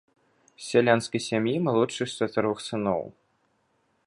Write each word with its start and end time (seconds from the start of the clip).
З 0.53 0.63
сялянскай 0.69 1.21
сям'і, 1.27 1.55
малодшы 1.67 2.03
з 2.09 2.13
чатырох 2.25 2.57
сыноў. 2.73 3.03